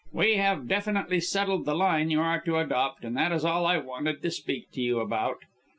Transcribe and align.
We 0.11 0.37
have 0.37 0.67
definitely 0.67 1.19
settled 1.19 1.65
the 1.65 1.75
line 1.75 2.09
you 2.09 2.21
are 2.21 2.41
to 2.41 2.57
adopt, 2.57 3.05
and 3.05 3.15
that 3.17 3.31
is 3.31 3.45
all 3.45 3.67
I 3.67 3.77
wanted 3.77 4.23
to 4.23 4.31
speak 4.31 4.71
to 4.71 4.81
you 4.81 4.99
about. 4.99 5.41